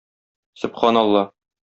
Сөбханалла! 0.61 1.23